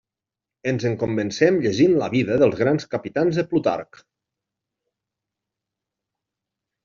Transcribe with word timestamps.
Ens 0.69 0.85
en 0.89 0.93
convencem 1.01 1.57
llegint 1.65 1.91
la 2.03 2.07
Vida 2.13 2.37
dels 2.43 2.55
grans 2.61 2.87
capitans 2.95 3.37
de 3.39 3.45
Plutarc. 3.51 4.01